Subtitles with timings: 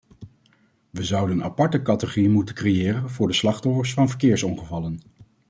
[0.89, 4.99] We zouden een aparte categorie moeten creëren voor de slachtoffers van verkeersongevallen.